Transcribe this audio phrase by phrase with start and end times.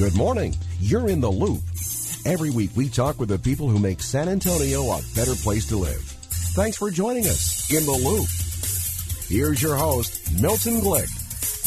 [0.00, 0.56] Good morning.
[0.78, 1.60] You're in the loop.
[2.24, 5.76] Every week we talk with the people who make San Antonio a better place to
[5.76, 6.00] live.
[6.56, 8.26] Thanks for joining us in the loop.
[9.28, 11.04] Here's your host, Milton Glick.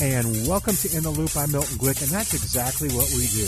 [0.01, 1.37] And welcome to In the Loop.
[1.37, 3.47] I'm Milton Glick, and that's exactly what we do.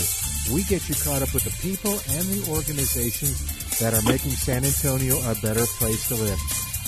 [0.54, 3.42] We get you caught up with the people and the organizations
[3.80, 6.38] that are making San Antonio a better place to live.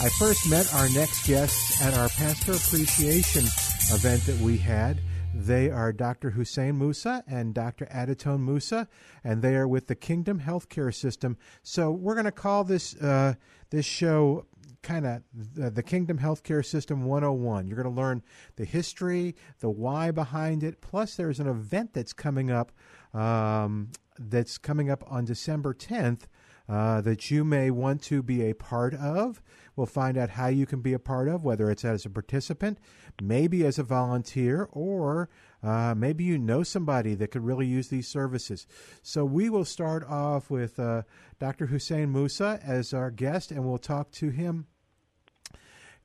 [0.01, 3.43] I first met our next guests at our Pastor Appreciation
[3.91, 5.01] event that we had.
[5.34, 6.30] They are Dr.
[6.30, 7.87] Hussein Musa and Dr.
[7.87, 8.88] Adetoun Musa,
[9.23, 11.37] and they are with the Kingdom Healthcare System.
[11.62, 13.35] So we're going to call this uh,
[13.70, 14.46] this show
[14.82, 17.66] kind of the, the, Kingdom Healthcare System 101.
[17.66, 18.23] You're going to learn
[18.57, 20.80] the history, the why behind it.
[20.80, 22.73] Plus, there's an event that's coming up
[23.15, 26.23] um, that's coming up on December 10th
[26.68, 29.42] uh, that you may want to be a part of.
[29.74, 32.79] We'll find out how you can be a part of, whether it's as a participant,
[33.23, 35.29] maybe as a volunteer, or
[35.63, 38.66] uh, maybe you know somebody that could really use these services.
[39.02, 41.02] So we will start off with uh,
[41.38, 41.66] Dr.
[41.66, 44.66] Hussein Musa as our guest, and we'll talk to him.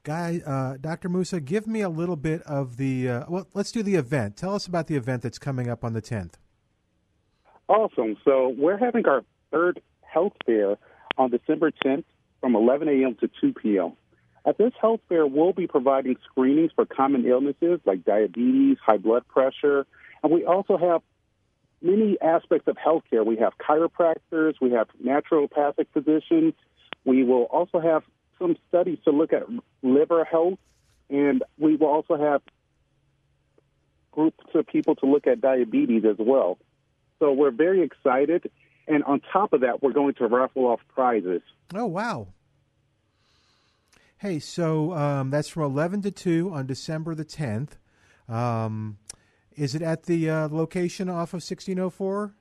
[0.03, 1.07] Guy, uh, Dr.
[1.07, 3.09] Musa, give me a little bit of the.
[3.09, 4.35] Uh, well, let's do the event.
[4.35, 6.33] Tell us about the event that's coming up on the 10th.
[7.69, 8.17] Awesome.
[8.25, 10.77] So we're having our third health fair
[11.17, 12.03] on December 10th
[12.41, 13.15] from 11 a.m.
[13.21, 13.93] to 2 p.m.
[14.45, 19.27] At this health fair, we'll be providing screenings for common illnesses like diabetes, high blood
[19.27, 19.85] pressure,
[20.21, 21.01] and we also have
[21.81, 23.25] many aspects of healthcare.
[23.25, 26.53] We have chiropractors, we have naturopathic physicians.
[27.05, 28.03] We will also have
[28.39, 29.43] some studies to look at
[29.81, 30.59] liver health,
[31.09, 32.41] and we will also have
[34.11, 36.57] groups of people to look at diabetes as well.
[37.19, 38.49] So we're very excited.
[38.87, 41.41] And on top of that, we're going to raffle off prizes.
[41.73, 42.27] Oh, wow.
[44.23, 47.71] Hey, so um, that's from 11 to 2 on December the 10th.
[48.29, 48.97] Um,
[49.57, 52.33] is it at the uh, location off of 1604?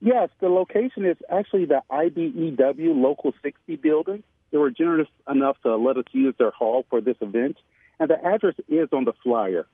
[0.00, 4.24] Yes, the location is actually the IBEW Local 60 building.
[4.50, 7.58] They were generous enough to let us use their hall for this event,
[8.00, 9.68] and the address is on the flyer.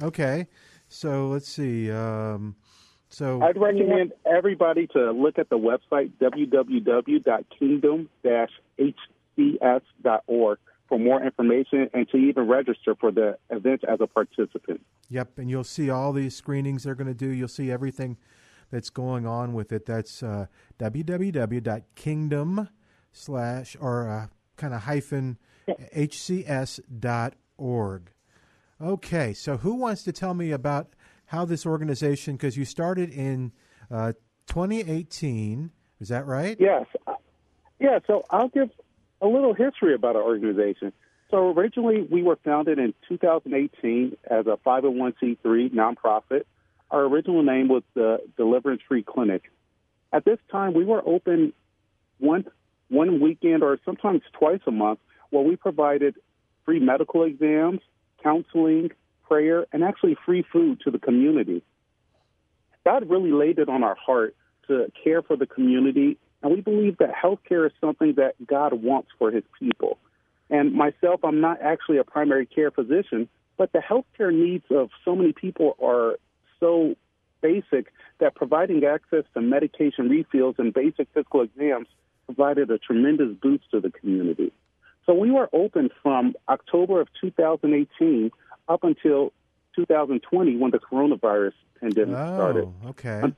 [0.00, 0.46] Okay,
[0.86, 1.90] so let's see.
[1.90, 2.54] Um,
[3.08, 6.12] so I'd recommend everybody to look at the website
[9.38, 14.84] www.kingdom-hcs.org for more information and to even register for the event as a participant.
[15.08, 17.28] Yep, and you'll see all these screenings they're going to do.
[17.28, 18.18] You'll see everything
[18.70, 19.86] that's going on with it.
[19.86, 20.46] That's uh,
[20.78, 22.68] www.kingdom
[23.12, 24.26] slash or uh,
[24.56, 25.38] kind of hyphen
[25.94, 28.10] hcs dot org.
[28.80, 30.94] Okay, so who wants to tell me about
[31.26, 33.52] how this organization, because you started in
[33.90, 34.12] uh,
[34.48, 35.70] 2018,
[36.00, 36.56] is that right?
[36.58, 36.86] Yes.
[37.78, 38.70] Yeah, so I'll give
[39.22, 40.92] a little history about our organization.
[41.30, 46.42] So originally, we were founded in 2018 as a 501c3 nonprofit.
[46.90, 49.50] Our original name was the Deliverance Free Clinic.
[50.12, 51.54] At this time, we were open
[52.18, 52.44] one
[52.88, 54.98] one weekend or sometimes twice a month,
[55.30, 56.14] where we provided
[56.66, 57.80] free medical exams,
[58.22, 58.90] counseling,
[59.26, 61.62] prayer, and actually free food to the community.
[62.84, 64.36] God really laid it on our heart
[64.68, 69.10] to care for the community, and we believe that healthcare is something that God wants
[69.18, 69.98] for his people.
[70.50, 75.14] And myself, I'm not actually a primary care physician, but the healthcare needs of so
[75.14, 76.18] many people are
[76.60, 76.94] so
[77.40, 81.88] basic that providing access to medication refills and basic physical exams
[82.26, 84.52] provided a tremendous boost to the community.
[85.06, 88.30] So we were open from October of 2018
[88.68, 89.32] up until
[89.74, 92.72] 2020 when the coronavirus pandemic oh, started.
[92.86, 93.32] Okay.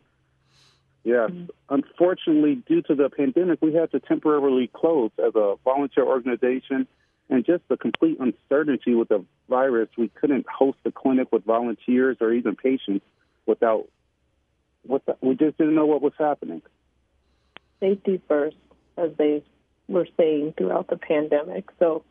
[1.04, 1.30] Yes.
[1.30, 1.44] Mm-hmm.
[1.68, 6.86] Unfortunately, due to the pandemic, we had to temporarily close as a volunteer organization.
[7.30, 12.18] And just the complete uncertainty with the virus, we couldn't host the clinic with volunteers
[12.20, 13.04] or even patients
[13.46, 13.86] without
[14.82, 16.60] what the, we just didn't know what was happening.
[17.80, 18.56] Safety first,
[18.98, 19.42] as they
[19.88, 21.68] were saying throughout the pandemic.
[21.78, 22.04] So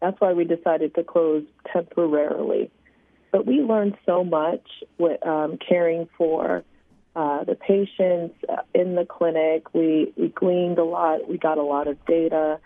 [0.00, 2.70] that's why we decided to close temporarily.
[3.32, 4.66] But we learned so much
[4.98, 6.64] with um, caring for
[7.16, 8.34] uh, the patients
[8.74, 9.72] in the clinic.
[9.72, 11.28] We, we gleaned a lot.
[11.28, 12.58] We got a lot of data,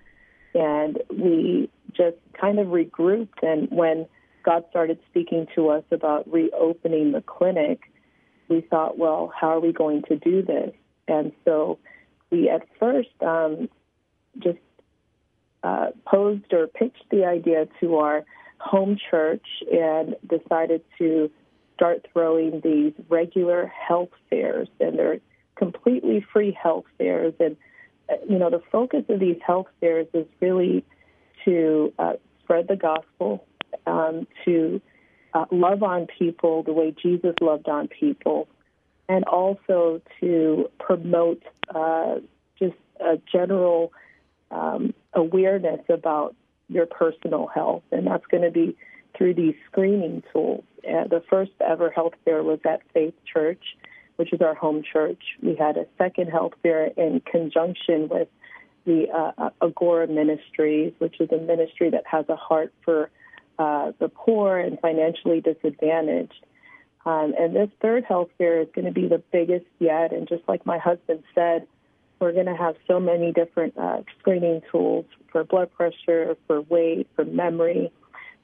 [0.54, 3.42] and we just kind of regrouped.
[3.42, 4.06] And when
[4.44, 7.80] God started speaking to us about reopening the clinic,
[8.48, 10.72] we thought, well, how are we going to do this?
[11.06, 11.78] And so
[12.30, 13.68] we at first um,
[14.38, 14.58] just
[15.62, 18.24] uh, posed or pitched the idea to our
[18.58, 21.30] home church and decided to
[21.78, 24.68] start throwing these regular health fairs.
[24.80, 25.20] And they're
[25.54, 27.34] completely free health fairs.
[27.38, 27.56] And,
[28.10, 30.84] uh, you know, the focus of these health fairs is really
[31.44, 33.46] to uh, spread the gospel,
[33.86, 34.80] um, to
[35.34, 38.48] uh, love on people the way Jesus loved on people,
[39.08, 41.42] and also to promote
[41.72, 42.16] uh,
[42.58, 43.92] just a general
[44.50, 46.34] um, awareness about
[46.68, 47.84] your personal health.
[47.92, 48.76] And that's going to be
[49.16, 50.64] through these screening tools.
[50.78, 53.62] Uh, the first ever health fair was at Faith Church,
[54.16, 55.22] which is our home church.
[55.42, 58.28] We had a second health fair in conjunction with
[58.84, 63.10] the uh, Agora Ministries, which is a ministry that has a heart for
[63.58, 66.44] uh, the poor and financially disadvantaged.
[67.04, 70.12] Um, and this third health fair is going to be the biggest yet.
[70.12, 71.66] And just like my husband said,
[72.20, 77.08] we're going to have so many different uh, screening tools for blood pressure, for weight,
[77.14, 77.92] for memory,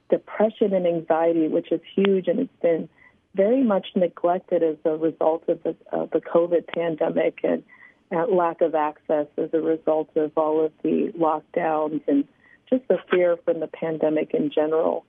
[0.09, 2.89] depression and anxiety, which is huge and it's been
[3.35, 7.63] very much neglected as a result of the, the COVID pandemic and
[8.15, 12.25] uh, lack of access as a result of all of the lockdowns and
[12.69, 15.05] just the fear from the pandemic in general.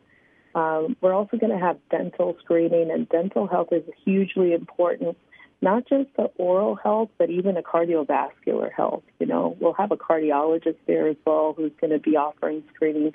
[0.55, 5.17] Um, we're also going to have dental screening, and dental health is hugely important,
[5.61, 9.03] not just the oral health, but even the cardiovascular health.
[9.21, 13.15] You know, we'll have a cardiologist there as well who's going to be offering screening.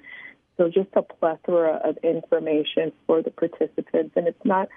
[0.57, 4.69] So just a plethora of information for the participants, and it's not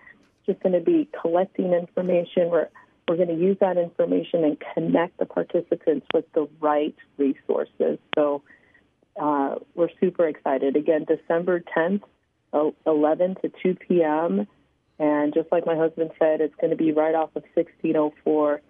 [0.47, 2.51] just going to be collecting information.
[2.51, 2.69] We're
[3.09, 7.99] we're going to use that information and connect the participants with the right resources.
[8.15, 8.43] So
[9.21, 10.77] uh, we're super excited.
[10.77, 12.03] Again, December 10th,
[12.87, 14.47] 11 to 2 p.m.
[14.99, 18.61] And just like my husband said, it's going to be right off of 1604,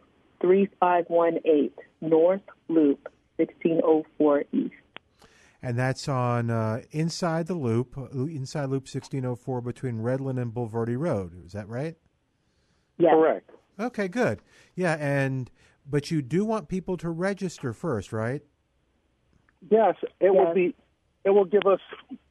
[0.41, 4.75] 3518 North Loop, 1604 East.
[5.65, 10.99] And that's on uh, Inside the Loop, uh, Inside Loop 1604 between Redland and Bulverde
[10.99, 11.43] Road.
[11.47, 11.97] Is that right?
[12.99, 13.13] Yeah.
[13.13, 13.49] Correct.
[13.81, 14.41] Okay, good.
[14.75, 15.51] Yeah, and
[15.89, 18.43] but you do want people to register first, right?
[19.71, 20.33] Yes, it Yes.
[20.35, 20.75] will be.
[21.25, 21.81] It will give us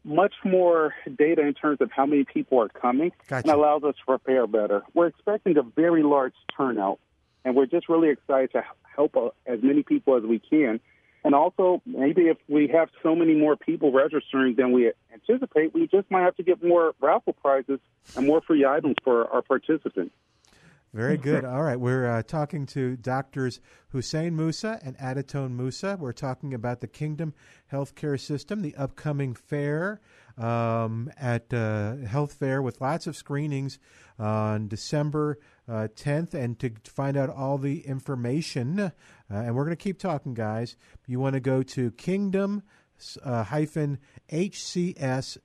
[0.03, 3.49] much more data in terms of how many people are coming Gotcha.
[3.49, 4.83] and allows us to prepare better.
[4.93, 6.99] We're expecting a very large turnout,
[7.43, 8.63] and we're just really excited to
[8.95, 10.79] help uh, as many people as we can.
[11.23, 15.87] And also, maybe if we have so many more people registering than we anticipate, we
[15.87, 17.79] just might have to get more raffle prizes
[18.15, 20.13] and more free items for our participants.
[20.93, 21.43] Very good.
[21.43, 23.59] All right, we're uh, talking to doctors
[23.89, 25.97] Hussein Musa and Adetoun Musa.
[25.99, 27.33] We're talking about the Kingdom
[27.71, 30.01] Healthcare System, the upcoming fair
[30.37, 33.79] um, at uh, Health Fair with lots of screenings
[34.19, 36.33] on December uh, 10th.
[36.33, 38.91] And to find out all the information,
[39.33, 40.75] uh, and we're going to keep talking, guys.
[41.07, 42.63] You want to go to Kingdom
[43.23, 43.99] uh, hyphen
[44.31, 45.35] hcs.org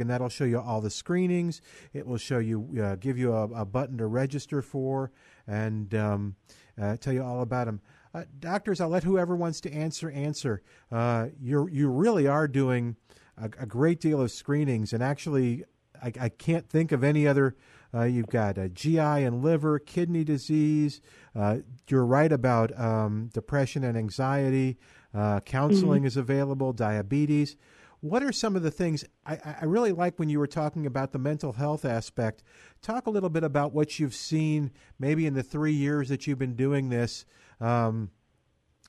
[0.00, 1.60] and that'll show you all the screenings.
[1.92, 5.10] It will show you uh, give you a, a button to register for
[5.46, 6.36] and um,
[6.80, 7.80] uh, tell you all about them
[8.14, 10.62] uh, doctors i'll let whoever wants to answer answer.
[10.90, 12.96] Uh, you you really are doing
[13.36, 15.64] a, a great deal of screenings and actually
[16.02, 17.56] i, I can't think of any other
[17.94, 21.00] uh, you've got uh, GI and liver, kidney disease.
[21.34, 21.58] Uh,
[21.88, 24.78] you're right about um, depression and anxiety.
[25.14, 27.56] Uh, counseling is available, diabetes.
[28.00, 31.12] What are some of the things I, I really like when you were talking about
[31.12, 32.44] the mental health aspect?
[32.82, 36.38] Talk a little bit about what you've seen maybe in the three years that you've
[36.38, 37.24] been doing this
[37.60, 38.10] um,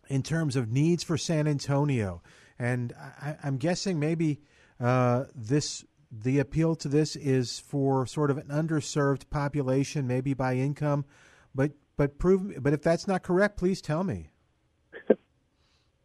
[0.10, 2.22] in terms of needs for San Antonio.
[2.60, 4.42] And I, I'm guessing maybe
[4.80, 10.56] uh, this the appeal to this is for sort of an underserved population, maybe by
[10.56, 11.06] income,
[11.54, 12.62] but but prove.
[12.64, 14.30] But if that's not correct, please tell me.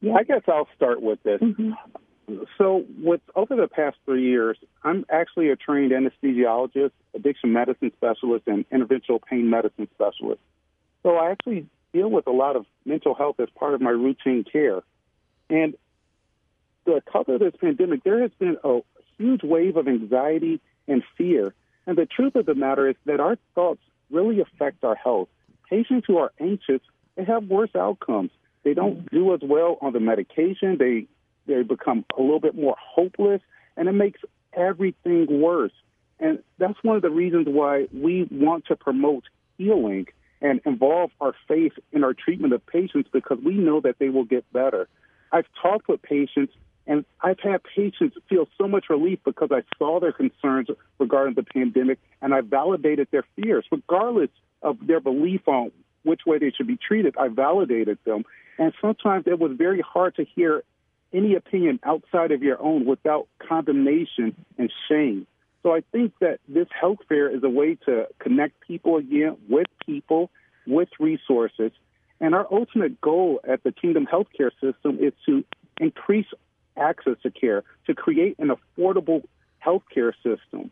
[0.00, 0.16] Yeah.
[0.16, 1.40] I guess I'll start with this.
[1.40, 1.70] Mm-hmm.
[2.58, 8.46] So, with over the past three years, I'm actually a trained anesthesiologist, addiction medicine specialist,
[8.46, 10.40] and interventional pain medicine specialist.
[11.02, 14.44] So, I actually deal with a lot of mental health as part of my routine
[14.44, 14.82] care.
[15.48, 15.74] And
[16.84, 18.80] because of this pandemic, there has been a
[19.18, 21.54] huge wave of anxiety and fear.
[21.86, 25.28] And the truth of the matter is that our thoughts really affect our health.
[25.68, 26.80] Patients who are anxious,
[27.16, 28.30] they have worse outcomes.
[28.64, 30.78] They don't do as well on the medication.
[30.78, 31.06] They
[31.46, 33.42] they become a little bit more hopeless,
[33.76, 34.20] and it makes
[34.54, 35.72] everything worse.
[36.18, 39.24] And that's one of the reasons why we want to promote
[39.58, 40.06] healing
[40.40, 44.24] and involve our faith in our treatment of patients because we know that they will
[44.24, 44.88] get better.
[45.32, 46.54] I've talked with patients
[46.86, 51.42] And I've had patients feel so much relief because I saw their concerns regarding the
[51.42, 54.30] pandemic and I validated their fears, regardless
[54.62, 55.72] of their belief on
[56.02, 57.16] which way they should be treated.
[57.18, 58.24] I validated them.
[58.58, 60.62] And sometimes it was very hard to hear
[61.12, 65.26] any opinion outside of your own without condemnation and shame.
[65.62, 69.66] So I think that this health fair is a way to connect people again with
[69.86, 70.30] people,
[70.66, 71.72] with resources.
[72.20, 75.44] And our ultimate goal at the Kingdom Healthcare System is to
[75.80, 76.26] increase
[76.76, 79.22] access to care, to create an affordable
[79.64, 80.70] healthcare system.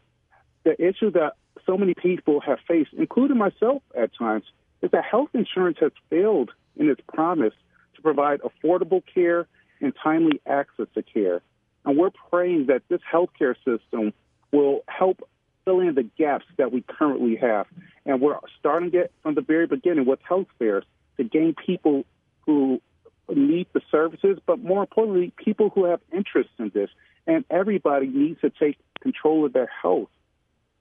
[0.65, 1.35] The issue that
[1.67, 4.45] so many people have faced, including myself at times,
[4.81, 7.55] is that health insurance has failed in its promise
[7.95, 9.47] to provide affordable care
[9.81, 11.41] and timely access to care.
[11.85, 14.13] And we're praying that this healthcare system
[14.53, 15.29] will help
[15.65, 17.67] fill in the gaps that we currently have.
[18.05, 20.85] And we're starting it from the very beginning with health fairs
[21.17, 22.05] to gain people
[22.47, 22.81] who
[23.29, 26.91] need the services, but more importantly, people who have interest in this.
[27.27, 30.09] And everybody needs to take control of their health.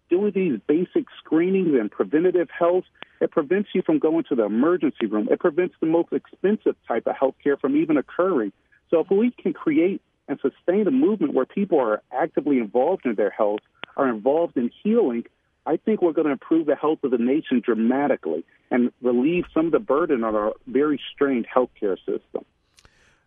[0.09, 2.83] Doing these basic screenings and preventative health,
[3.21, 5.27] it prevents you from going to the emergency room.
[5.31, 8.51] It prevents the most expensive type of health care from even occurring.
[8.89, 13.15] So if we can create and sustain a movement where people are actively involved in
[13.15, 13.61] their health,
[13.95, 15.25] are involved in healing,
[15.65, 19.67] I think we're going to improve the health of the nation dramatically and relieve some
[19.67, 22.45] of the burden on our very strained healthcare system.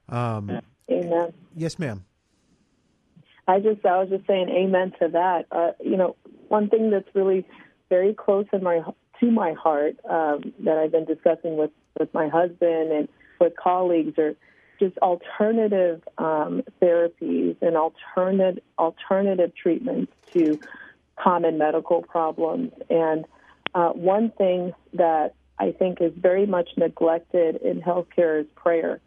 [0.08, 0.60] Um,
[0.90, 1.32] Amen.
[1.54, 2.04] Yes, ma'am.
[3.46, 5.46] I just I was just saying amen to that.
[5.50, 6.16] Uh, you know,
[6.48, 7.46] one thing that's really
[7.90, 8.82] very close in my
[9.20, 13.08] to my heart um, that I've been discussing with with my husband and
[13.40, 14.34] with colleagues are
[14.80, 20.58] just alternative um, therapies and alternative alternative treatments to
[21.16, 22.73] common medical problems.
[22.90, 23.25] And
[23.75, 29.00] uh, one thing that I think is very much neglected in healthcare is prayer,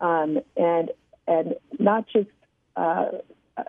[0.00, 0.90] um, and
[1.26, 2.30] and not just
[2.76, 3.06] uh,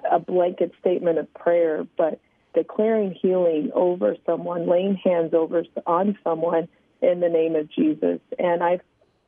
[0.09, 2.19] a blanket statement of prayer, but
[2.53, 6.67] declaring healing over someone, laying hands over on someone
[7.01, 8.19] in the name of Jesus.
[8.39, 8.81] And I've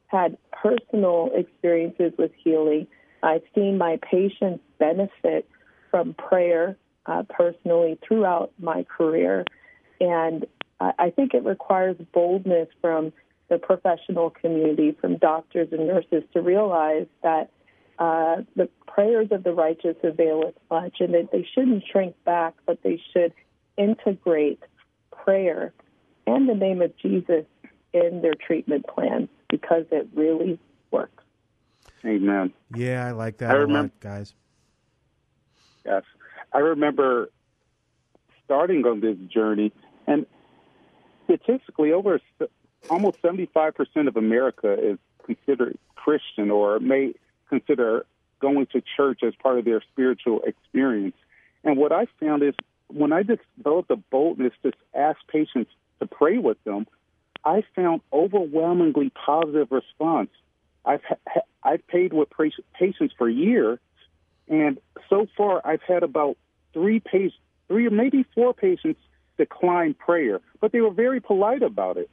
[0.08, 2.88] had personal experiences with healing.
[3.22, 5.48] I've seen my patients benefit
[5.92, 9.46] from prayer uh, personally throughout my career.
[10.00, 10.46] And
[10.80, 13.14] I think it requires boldness from
[13.50, 17.50] the professional community, from doctors and nurses, to realize that
[17.98, 22.56] uh, the prayers of the righteous avail availeth much, and that they shouldn't shrink back,
[22.66, 23.32] but they should
[23.78, 24.62] integrate
[25.12, 25.74] prayer
[26.28, 27.46] and the name of Jesus
[27.94, 30.60] in their treatment plans because it really
[30.92, 31.24] works.
[32.04, 32.52] Amen.
[32.76, 34.34] Yeah, I like that I a remember- lot, guys.
[35.86, 36.04] Yes.
[36.56, 37.30] I remember
[38.46, 39.74] starting on this journey,
[40.08, 40.26] and
[41.26, 42.22] statistically, over
[42.90, 43.74] almost 75%
[44.08, 47.14] of America is considered Christian or may
[47.50, 48.06] consider
[48.40, 51.18] going to church as part of their spiritual experience.
[51.66, 52.54] And what I found is
[52.88, 56.88] when I developed the boldness to ask patients to pray with them,
[57.44, 60.30] I found overwhelmingly positive response.
[60.86, 62.30] I've ha- I've paid with
[62.80, 63.80] patients for years,
[64.48, 66.38] and so far I've had about
[66.75, 67.38] three patients,
[67.70, 69.00] three or maybe four patients
[69.38, 72.10] decline prayer, but they were very polite about it.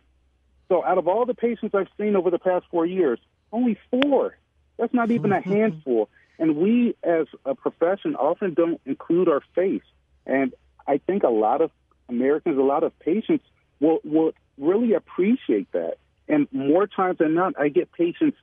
[0.68, 3.18] So out of all the patients I've seen over the past four years,
[3.52, 4.38] only four.
[4.78, 5.52] That's not even a mm-hmm.
[5.52, 6.08] handful.
[6.38, 9.82] And we, as a profession, often don't include our faith.
[10.24, 10.54] And
[10.86, 11.70] I think a lot of
[12.08, 13.44] Americans, a lot of patients
[13.80, 15.98] will will really appreciate that.
[16.28, 18.38] And more times than not, I get patients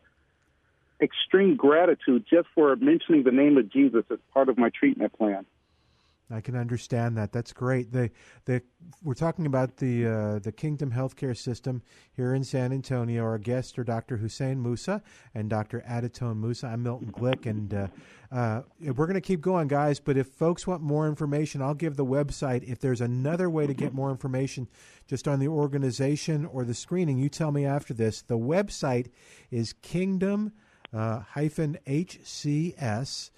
[1.02, 5.46] extreme gratitude just for mentioning the name of Jesus as part of my treatment plan.
[6.32, 7.32] I can understand that.
[7.32, 7.92] That's great.
[7.92, 8.12] The
[8.46, 8.62] the
[9.04, 11.82] we're talking about the uh, the Kingdom Healthcare System
[12.16, 13.24] here in San Antonio.
[13.24, 14.18] Our guests are Dr.
[14.18, 15.02] Hussein Musa
[15.34, 15.84] and Dr.
[15.90, 16.68] Adetoun Musa.
[16.68, 17.88] I'm Milton Glick, and uh,
[18.32, 20.00] uh, we're going to keep going, guys.
[20.00, 22.64] But if folks want more information, I'll give the website.
[22.64, 24.68] If there's another way to get more information,
[25.08, 28.22] just on the organization or the screening, you tell me after this.
[28.22, 29.08] The website
[29.50, 30.54] is Kingdom
[30.94, 33.32] uh, hyphen HCS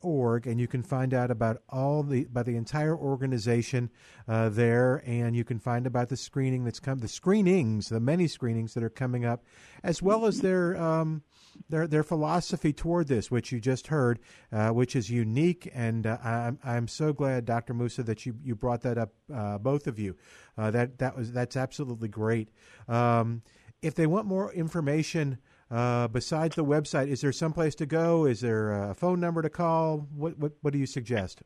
[0.00, 3.90] org and you can find out about all the about the entire organization
[4.26, 8.26] uh, there and you can find about the screening that's come the screenings the many
[8.26, 9.44] screenings that are coming up
[9.82, 11.22] as well as their um,
[11.68, 14.18] their their philosophy toward this which you just heard
[14.52, 17.74] uh, which is unique and uh, I'm I'm so glad Dr.
[17.74, 20.16] Musa that you you brought that up uh, both of you
[20.56, 22.48] uh, that that was that's absolutely great
[22.88, 23.42] um,
[23.82, 25.38] if they want more information
[25.70, 28.26] uh, besides the website, is there some place to go?
[28.26, 30.08] Is there a phone number to call?
[30.14, 31.42] What what, what do you suggest?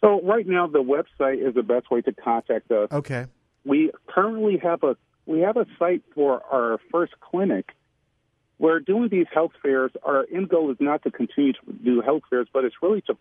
[0.00, 2.88] So right now, the website is the best way to contact us.
[2.92, 3.26] Okay.
[3.64, 7.72] We currently have a we have a site for our first clinic,
[8.58, 9.92] we're doing these health fairs.
[10.02, 13.16] Our end goal is not to continue to do health fairs, but it's really to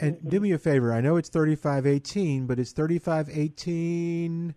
[0.00, 0.94] And do me a favor.
[0.94, 4.54] I know it's thirty-five eighteen, but it's thirty-five eighteen.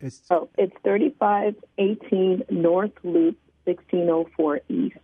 [0.00, 4.98] It's oh, it's thirty-five eighteen North Loop, sixteen oh four East.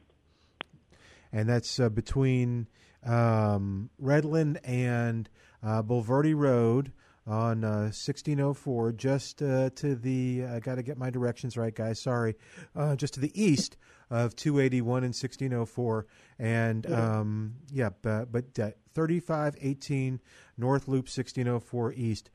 [1.32, 2.68] And that's uh, between
[3.04, 5.28] um, Redland and
[5.62, 6.92] uh, Bulverde Road
[7.26, 12.00] on uh, 1604, just uh, to the, I got to get my directions right, guys,
[12.00, 12.34] sorry,
[12.76, 13.76] uh, just to the east
[14.10, 16.06] of 281 and 1604.
[16.38, 20.20] And um, yeah, but, but uh, 3518
[20.58, 22.30] North Loop 1604 East.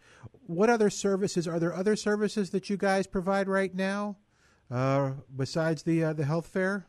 [0.48, 4.18] What other services, are there other services that you guys provide right now
[4.72, 6.88] uh, besides the, uh, the health fair?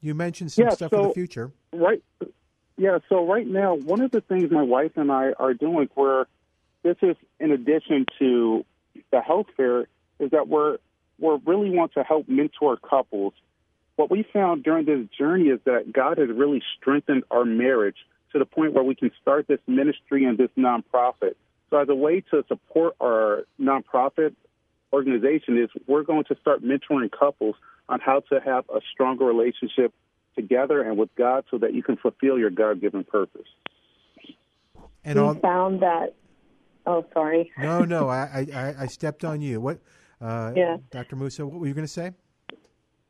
[0.00, 1.52] You mentioned some Yeah, stuff for the future.
[1.72, 2.02] Right.
[2.76, 2.98] Yeah.
[3.08, 6.26] So right now, one of the things my wife and I are doing, where
[6.82, 8.64] this is in addition to
[9.10, 9.86] the health fair,
[10.18, 10.78] is that we're
[11.18, 13.34] we really want to help mentor couples.
[13.96, 17.96] What we found during this journey is that God has really strengthened our marriage
[18.32, 21.36] to the point where we can start this ministry and this nonprofit.
[21.70, 24.34] So as a way to support our nonprofit
[24.92, 27.54] organization is we're going to start mentoring couples
[27.88, 29.92] on how to have a stronger relationship
[30.34, 33.46] together and with God so that you can fulfill your God given purpose.
[35.04, 36.14] And we all, found that.
[36.86, 37.50] Oh, sorry.
[37.58, 39.60] no, no, I, I, I stepped on you.
[39.60, 39.80] What,
[40.20, 40.76] uh, Yeah.
[40.90, 41.16] Dr.
[41.16, 42.12] Musa, what were you going to say?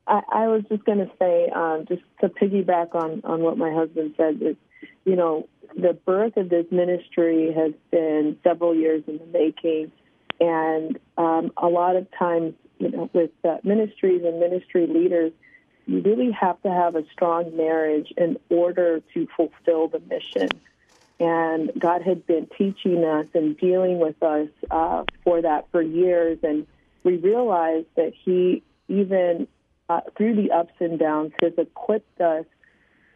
[0.07, 3.73] I, I was just going to say, um, just to piggyback on, on what my
[3.73, 4.57] husband said, is,
[5.05, 9.91] you know, the birth of this ministry has been several years in the making.
[10.41, 15.33] And um, a lot of times, you know, with uh, ministries and ministry leaders,
[15.87, 20.49] you really have to have a strong marriage in order to fulfill the mission.
[21.21, 26.39] And God had been teaching us and dealing with us uh, for that for years.
[26.43, 26.67] And
[27.05, 29.47] we realized that He, even
[29.89, 32.47] uh, through the ups and downs, has equipped us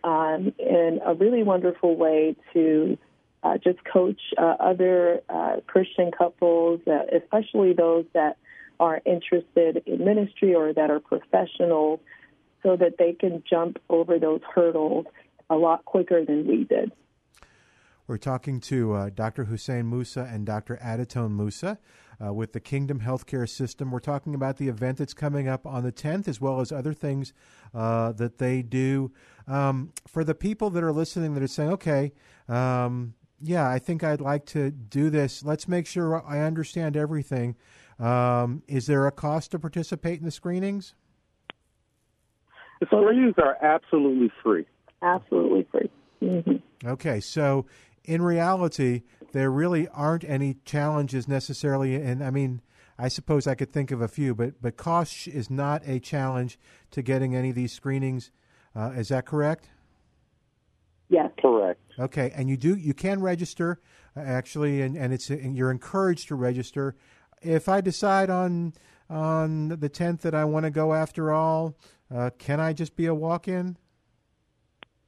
[0.04, 2.96] um, in a really wonderful way to
[3.42, 8.36] uh, just coach uh, other uh, Christian couples, uh, especially those that
[8.80, 12.00] are interested in ministry or that are professionals,
[12.62, 15.06] so that they can jump over those hurdles
[15.50, 16.92] a lot quicker than we did.
[18.06, 19.44] We're talking to uh, Dr.
[19.44, 20.78] Hussein Musa and Dr.
[20.82, 21.78] Adetoun Musa
[22.24, 23.90] uh, with the Kingdom Healthcare System.
[23.90, 26.94] We're talking about the event that's coming up on the 10th, as well as other
[26.94, 27.34] things
[27.74, 29.12] uh, that they do.
[29.46, 32.12] Um, for the people that are listening that are saying, okay,
[32.48, 37.56] um, yeah, I think I'd like to do this, let's make sure I understand everything.
[37.98, 40.94] Um, is there a cost to participate in the screenings?
[42.80, 44.66] The screenings are absolutely free.
[45.02, 45.90] Absolutely free.
[46.20, 47.66] hmm Okay, so
[48.04, 51.96] in reality, there really aren't any challenges necessarily.
[51.96, 52.62] And I mean,
[52.98, 56.58] I suppose I could think of a few, but but cost is not a challenge
[56.92, 58.30] to getting any of these screenings.
[58.74, 59.68] Uh, is that correct?
[61.08, 61.30] Yes.
[61.40, 61.80] Correct.
[61.98, 63.80] Okay, and you do you can register
[64.16, 66.96] uh, actually, and, and it's and you're encouraged to register.
[67.40, 68.72] If I decide on
[69.08, 71.74] on the tenth that I want to go after all,
[72.14, 73.76] uh, can I just be a walk-in?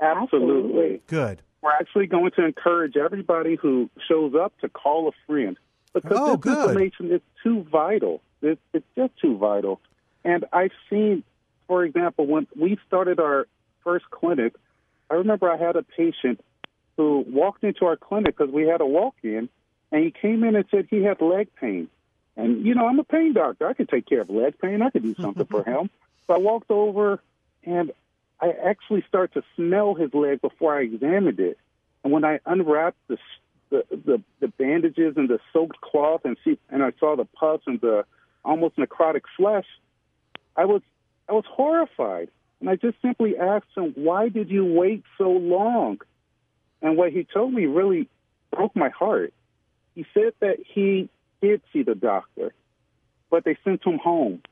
[0.00, 1.00] Absolutely.
[1.06, 1.42] Good.
[1.62, 5.56] We're actually going to encourage everybody who shows up to call a friend
[5.92, 6.58] because Oh, this good.
[6.70, 8.22] information is too vital.
[8.40, 9.80] It, it's just too vital.
[10.24, 11.22] And I've seen,
[11.66, 13.46] for example, when we started our
[13.84, 14.54] first clinic,
[15.10, 16.40] I remember I had a patient
[16.96, 19.48] who walked into our clinic because we had a walk-in,
[19.92, 21.88] and he came in and said he had leg pain.
[22.36, 23.66] And you know, I'm a pain doctor.
[23.66, 24.80] I can take care of leg pain.
[24.82, 25.90] I could do something for him.
[26.30, 27.20] So I walked over,
[27.64, 27.90] and
[28.40, 31.58] I actually started to smell his leg before I examined it.
[32.04, 33.18] And when I unwrapped the
[33.70, 37.62] the the, the bandages and the soaked cloth and see and I saw the pus
[37.66, 38.04] and the
[38.44, 39.66] almost necrotic flesh,
[40.56, 40.82] I was
[41.28, 42.28] I was horrified.
[42.60, 45.98] And I just simply asked him, "Why did you wait so long?"
[46.80, 48.08] And what he told me really
[48.52, 49.34] broke my heart.
[49.96, 51.08] He said that he
[51.42, 52.54] did see the doctor,
[53.30, 54.42] but they sent him home.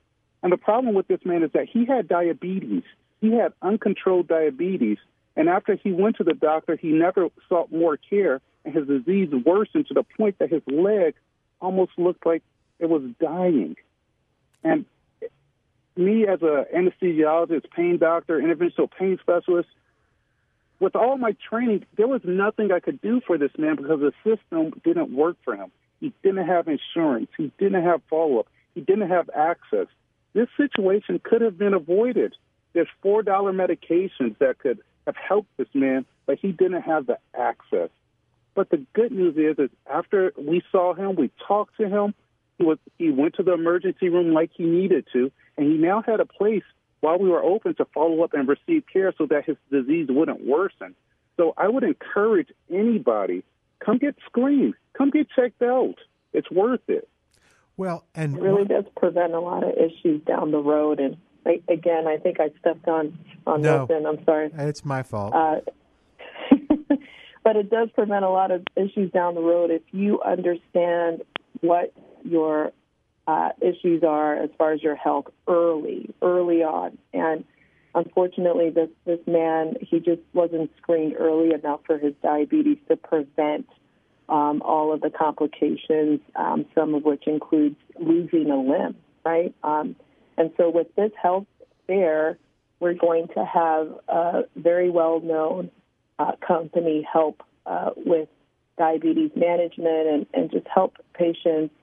[0.42, 2.85] And the problem with this man is that he had diabetes.
[3.20, 4.98] He had uncontrolled diabetes.
[5.37, 8.40] And after he went to the doctor, he never sought more care.
[8.64, 11.14] and his disease worsened to the point that his leg
[11.61, 12.42] almost looked like
[12.79, 13.77] it was dying.
[14.62, 14.85] And
[15.96, 19.68] me as an anesthesiologist, pain doctor, interventional pain specialist,
[20.81, 24.12] with all my training, there was nothing I could do for this man because the
[24.22, 25.72] system didn't work for him.
[26.01, 27.31] He didn't have insurance.
[27.37, 28.46] He didn't have follow up.
[28.74, 29.87] He didn't have access.
[30.34, 32.34] This situation could have been avoided.
[32.72, 37.90] There's $4 medications that could have helped this man, but he didn't have the access.
[38.54, 42.14] But the good news is, is after we saw him, we talked to him,
[42.58, 46.02] he was he went to the emergency room like he needed to, and he now
[46.02, 46.64] had a place
[47.00, 50.44] while we were open to follow up and receive care so that his disease wouldn't
[50.44, 50.94] worsen.
[51.36, 53.44] So I would encourage anybody
[53.78, 55.94] come get screened, come get checked out.
[56.32, 57.08] It's worth it.
[57.78, 60.98] Well, and it really does prevent a lot of issues down the road.
[60.98, 64.04] And I, again, I think I stepped on on no, Milton.
[64.04, 64.50] I'm sorry.
[64.52, 65.32] It's my fault.
[65.32, 65.60] Uh,
[67.44, 71.22] but it does prevent a lot of issues down the road if you understand
[71.60, 72.72] what your
[73.28, 76.98] uh, issues are as far as your health early, early on.
[77.14, 77.44] And
[77.94, 83.68] unfortunately, this this man he just wasn't screened early enough for his diabetes to prevent
[84.28, 89.54] um, all of the complications, um, some of which includes losing a limb, right?
[89.62, 89.96] Um,
[90.36, 91.46] and so with this health
[91.86, 92.38] fair,
[92.80, 95.70] we're going to have a very well known
[96.18, 98.28] uh, company help uh, with
[98.76, 101.74] diabetes management and, and just help patients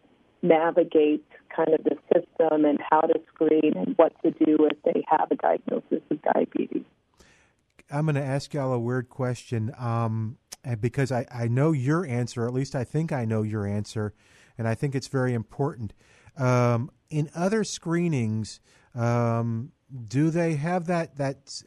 [0.42, 5.04] navigate kind of the system and how to screen and what to do if they
[5.10, 6.84] have a diagnosis of diabetes.
[7.92, 10.38] I'm going to ask y'all a weird question um,
[10.80, 14.14] because I, I know your answer, or at least I think I know your answer,
[14.58, 15.94] and I think it's very important.
[16.38, 18.60] Um, in other screenings,
[18.96, 19.72] um,
[20.08, 21.62] do they have that that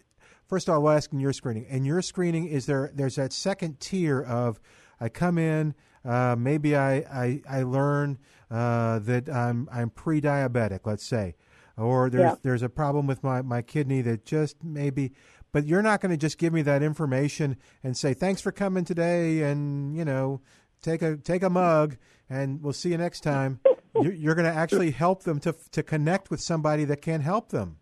[0.46, 1.64] first of all, I'll ask in your screening.
[1.66, 4.58] In your screening, is there there's that second tier of
[5.00, 8.18] I come in, uh, maybe I I, I learn
[8.50, 11.36] uh, that I'm I'm pre-diabetic, let's say,
[11.76, 12.36] or there's Yeah.
[12.42, 15.12] there's a problem with my, my kidney that just maybe.
[15.52, 18.84] But you're not going to just give me that information and say thanks for coming
[18.84, 20.40] today, and you know
[20.82, 21.96] take a take a mug,
[22.28, 23.60] and we'll see you next time.
[23.94, 27.50] you're you're going to actually help them to to connect with somebody that can help
[27.50, 27.78] them.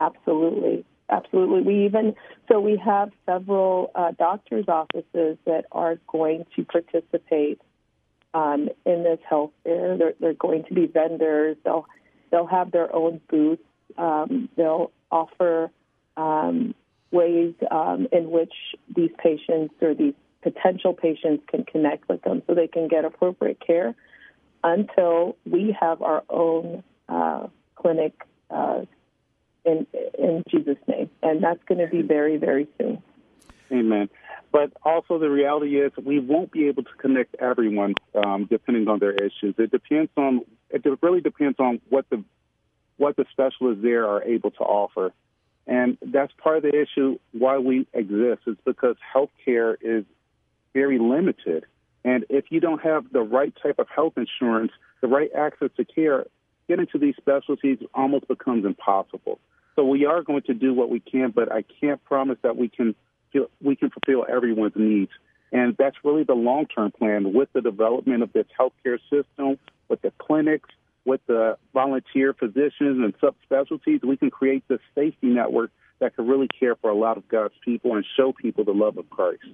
[0.00, 0.84] Absolutely.
[1.08, 1.62] Absolutely.
[1.62, 2.14] We even,
[2.50, 7.60] so we have several uh, doctors' offices that are going to participate
[8.34, 9.96] um, in this health fair.
[9.96, 11.56] They're, they're going to be vendors.
[11.64, 11.86] They'll,
[12.30, 13.62] they'll have their own booths.
[13.96, 15.70] Um, they'll offer
[16.16, 16.74] um,
[17.10, 18.52] ways um, in which
[18.94, 23.58] these patients or these potential patients can connect with them so they can get appropriate
[23.64, 23.94] care
[24.62, 28.12] until we have our own uh, clinic
[28.50, 28.82] uh,
[29.64, 29.86] in
[30.18, 33.02] in Jesus' name, and that's going to be very very soon.
[33.72, 34.08] Amen.
[34.52, 39.00] But also, the reality is we won't be able to connect everyone um, depending on
[39.00, 39.54] their issues.
[39.58, 40.42] It depends on.
[40.70, 42.22] It really depends on what the
[42.96, 45.12] what the specialists there are able to offer,
[45.66, 48.42] and that's part of the issue why we exist.
[48.46, 50.04] Is because healthcare is
[50.74, 51.64] very limited,
[52.04, 55.84] and if you don't have the right type of health insurance, the right access to
[55.84, 56.26] care,
[56.68, 59.38] getting to these specialties almost becomes impossible.
[59.74, 62.68] So we are going to do what we can, but I can't promise that we
[62.68, 62.94] can
[63.32, 65.10] feel, we can fulfill everyone's needs.
[65.52, 70.02] And that's really the long term plan with the development of this healthcare system, with
[70.02, 70.68] the clinics,
[71.06, 74.04] with the volunteer physicians and subspecialties.
[74.04, 77.54] We can create this safety network that can really care for a lot of God's
[77.64, 79.44] people and show people the love of Christ.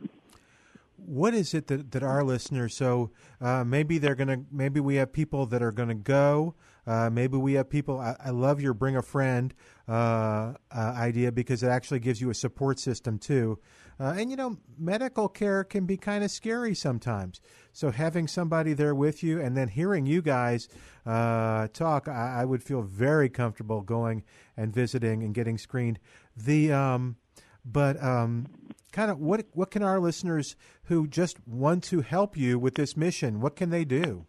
[0.97, 3.11] what is it that, that our listeners so
[3.41, 6.55] uh, maybe they're gonna maybe we have people that are gonna go
[6.87, 9.55] uh, maybe we have people I, I love your bring a friend
[9.89, 13.59] uh, uh, idea because it actually gives you a support system too.
[14.01, 17.41] Uh, and you know medical care can be kind of scary sometimes.
[17.73, 20.69] So having somebody there with you and then hearing you guys
[21.07, 24.25] uh, talk I, I would feel very comfortable going
[24.57, 25.99] and visiting and getting screened.
[26.37, 27.17] The um,
[27.65, 28.47] but um,
[28.93, 32.97] kind of what what can our listeners who just want to help you with this
[32.97, 34.27] mission what can they do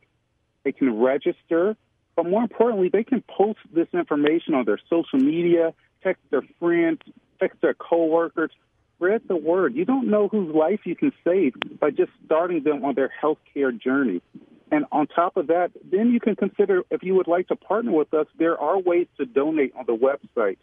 [0.63, 1.77] They can register,
[2.15, 7.01] but more importantly, they can post this information on their social media, text their friends,
[7.41, 8.53] text their coworkers,
[8.97, 9.75] spread the word.
[9.75, 13.77] You don't know whose life you can save by just starting them on their healthcare
[13.79, 14.23] journey.
[14.71, 17.93] And on top of that, then you can consider if you would like to partner
[17.93, 20.57] with us, there are ways to donate on the website,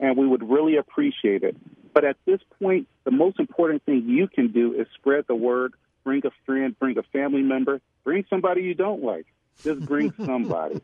[0.00, 1.56] and we would really appreciate it.
[1.92, 5.74] But at this point, the most important thing you can do is spread the word,
[6.02, 9.26] bring a friend, bring a family member, bring somebody you don't like.
[9.62, 10.80] Just bring somebody.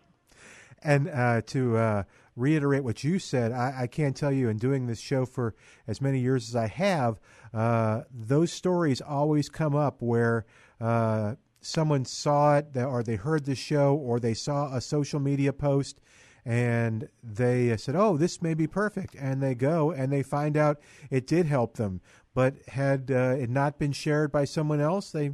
[0.82, 2.02] and uh, to uh,
[2.36, 5.54] reiterate what you said, I, I, can't tell you in doing this show for
[5.86, 7.20] as many years as I have,
[7.52, 10.46] uh, those stories always come up where
[10.80, 15.52] uh, someone saw it or they heard the show or they saw a social media
[15.52, 16.00] post
[16.44, 20.80] and they said, "Oh, this may be perfect," and they go and they find out
[21.10, 22.00] it did help them.
[22.34, 25.32] But had uh, it not been shared by someone else, they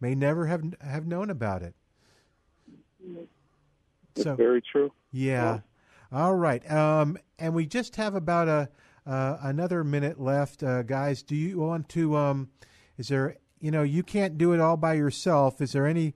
[0.00, 1.74] may never have have known about it.
[4.14, 4.92] That's so very true.
[5.12, 5.60] Yeah.
[6.10, 6.68] All right.
[6.70, 8.68] Um, and we just have about a
[9.06, 11.22] uh, another minute left, uh, guys.
[11.22, 12.16] Do you want to?
[12.16, 12.50] Um,
[12.96, 13.36] is there?
[13.60, 15.60] You know, you can't do it all by yourself.
[15.60, 16.14] Is there any?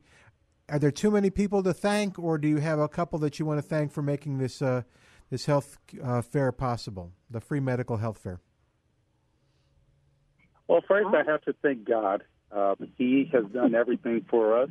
[0.69, 3.47] Are there too many people to thank, or do you have a couple that you
[3.47, 4.83] want to thank for making this uh,
[5.31, 8.41] this health uh, fair possible, the free medical health fair?
[10.69, 12.23] Well, first I have to thank God.
[12.51, 14.71] Uh, he has done everything for us,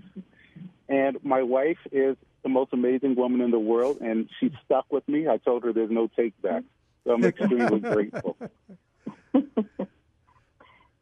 [0.87, 5.07] and my wife is the most amazing woman in the world, and she stuck with
[5.07, 5.27] me.
[5.27, 6.63] I told her there's no take back,
[7.03, 8.37] so I'm extremely grateful.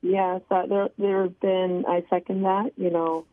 [0.02, 1.86] yes, uh, there there have been.
[1.88, 2.72] I second that.
[2.76, 3.26] You know,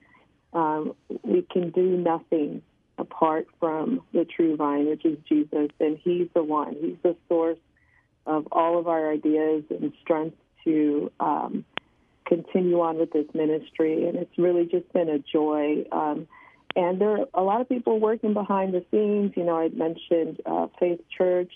[0.57, 2.63] um, we can do nothing
[2.99, 6.75] apart from the true vine, which is Jesus, and He's the one.
[6.81, 7.59] He's the source
[8.27, 11.65] of all of our ideas and strength to um,
[12.27, 14.09] continue on with this ministry.
[14.09, 15.85] And it's really just been a joy.
[15.93, 16.27] Um,
[16.75, 19.33] and there are a lot of people working behind the scenes.
[19.37, 21.53] You know, I mentioned uh, Faith Church.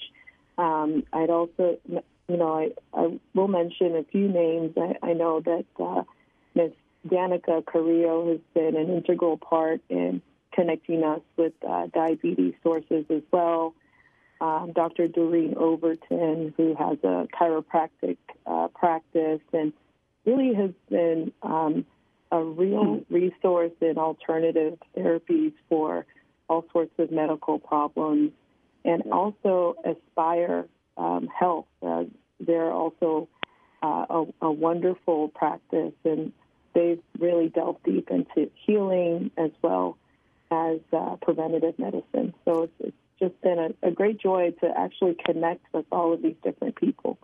[0.59, 4.75] Um, I'd also, you know, I, I will mention a few names.
[4.77, 6.03] I, I know that uh,
[6.55, 6.73] Ms.
[7.07, 13.23] Danica Carrillo has been an integral part in connecting us with uh, diabetes sources as
[13.31, 13.75] well.
[14.41, 15.09] Um, Dr.
[15.09, 19.73] Doreen Overton, who has a chiropractic uh, practice and
[20.25, 21.85] really has been um,
[22.33, 26.07] a real resource in alternative therapies for
[26.49, 28.33] all sorts of medical problems,
[28.85, 31.67] and also Aspire um, Health.
[31.83, 32.05] Uh,
[32.41, 33.29] they're also
[33.83, 36.33] uh, a, a, wonderful practice, and
[36.75, 39.97] they've really delved deep into healing as well
[40.51, 42.35] as uh, preventative medicine.
[42.45, 46.23] So it's, it's just been a, a great joy to actually connect with all of
[46.23, 47.19] these different people.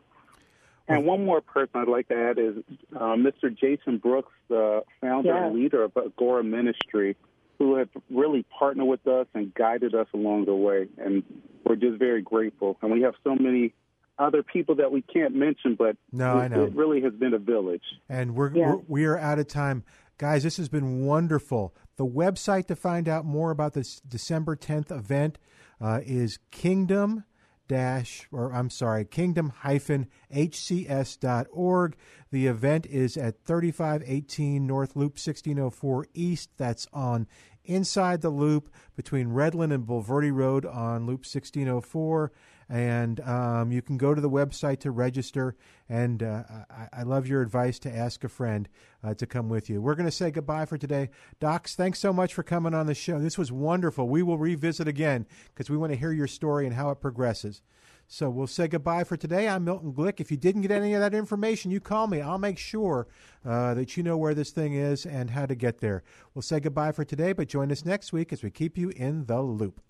[0.88, 2.56] And one more person I'd like to add is
[2.94, 3.54] uh, Mr.
[3.56, 7.16] Jason Brooks, the founder and leader of Agora Ministry,
[7.58, 10.86] who have really partnered with us and guided us along the way.
[10.98, 11.24] And
[11.64, 12.78] we're just very grateful.
[12.82, 13.74] And we have so many
[14.18, 16.64] other people that we can't mention, but no, it, I know.
[16.64, 17.82] it really has been a village.
[18.08, 18.70] And we're, yeah.
[18.70, 19.84] we're we are out of time.
[20.18, 21.74] Guys, this has been wonderful.
[21.96, 25.38] The website to find out more about this December 10th event
[25.80, 27.24] uh, is Kingdom
[27.68, 31.96] dash or I'm sorry, kingdom hyphen hcs.org.
[32.30, 36.50] The event is at 3518 North Loop 1604 East.
[36.56, 37.26] That's on
[37.64, 42.32] inside the loop between Redland and Bulverde Road on Loop 1604
[42.68, 45.56] and um, you can go to the website to register.
[45.88, 48.68] And uh, I, I, love your advice to ask a friend
[49.04, 49.80] uh, to come with you.
[49.80, 51.10] We're going to say goodbye for today.
[51.38, 53.20] Docs, thanks so much for coming on the show.
[53.20, 54.08] This was wonderful.
[54.08, 57.62] We will revisit again because we want to hear your story and how it progresses.
[58.08, 59.48] So we'll say goodbye for today.
[59.48, 60.20] I'm Milton Glick.
[60.20, 62.20] If you didn't get any of that information, you call me.
[62.20, 63.08] I'll make sure
[63.44, 66.04] uh, that you know where this thing is and how to get there.
[66.32, 69.26] We'll say goodbye for today, but join us next week as we keep you in
[69.26, 69.80] the loop.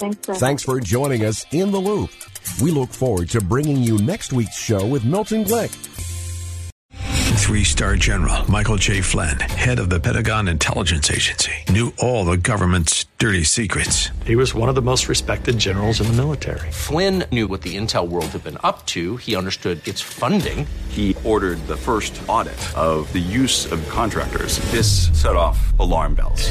[0.00, 2.10] Thanks for, Thanks for joining us in the loop.
[2.62, 5.76] We look forward to bringing you next week's show with Milton Glick.
[7.40, 9.02] Three star general Michael J.
[9.02, 14.08] Flynn, head of the Pentagon Intelligence Agency, knew all the government's dirty secrets.
[14.24, 16.70] He was one of the most respected generals in the military.
[16.70, 20.66] Flynn knew what the intel world had been up to, he understood its funding.
[20.88, 24.58] He ordered the first audit of the use of contractors.
[24.70, 26.50] This set off alarm bells.